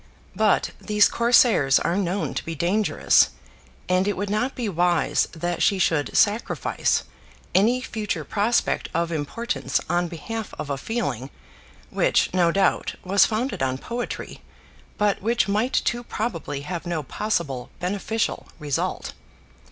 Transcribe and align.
But 0.35 0.71
these 0.81 1.07
Corsairs 1.07 1.77
are 1.77 1.95
known 1.95 2.33
to 2.33 2.43
be 2.43 2.55
dangerous, 2.55 3.29
and 3.87 4.07
it 4.07 4.17
would 4.17 4.31
not 4.31 4.55
be 4.55 4.67
wise 4.67 5.27
that 5.31 5.61
she 5.61 5.77
should 5.77 6.17
sacrifice 6.17 7.03
any 7.53 7.81
future 7.81 8.23
prospect 8.25 8.89
of 8.95 9.11
importance 9.11 9.79
on 9.87 10.07
behalf 10.07 10.55
of 10.57 10.71
a 10.71 10.77
feeling, 10.79 11.29
which, 11.91 12.33
no 12.33 12.51
doubt, 12.51 12.95
was 13.03 13.27
founded 13.27 13.61
on 13.61 13.77
poetry, 13.77 14.41
but 14.97 15.21
which 15.21 15.47
might 15.47 15.73
too 15.73 16.01
probably 16.03 16.61
have 16.61 16.87
no 16.87 17.03
possible 17.03 17.69
beneficial 17.79 18.47
result. 18.57 19.13